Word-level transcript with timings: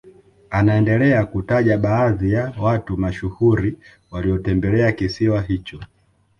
Anaendelea 0.49 1.25
kutaja 1.25 1.77
baadhi 1.77 2.31
ya 2.33 2.53
watu 2.61 2.97
mashuhuri 2.97 3.77
waliotembelea 4.11 4.91
kisiwa 4.91 5.41
hicho 5.41 5.79